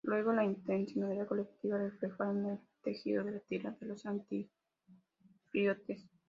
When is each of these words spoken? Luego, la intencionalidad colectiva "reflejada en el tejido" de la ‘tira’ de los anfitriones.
Luego, 0.03 0.33
la 0.33 0.43
intencionalidad 0.43 1.27
colectiva 1.27 1.77
"reflejada 1.77 2.31
en 2.31 2.45
el 2.53 2.57
tejido" 2.83 3.23
de 3.23 3.33
la 3.33 3.39
‘tira’ 3.41 3.77
de 3.79 3.85
los 3.85 4.03
anfitriones. 4.07 6.09